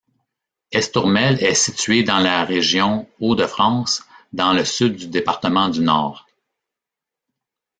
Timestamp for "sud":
4.65-4.95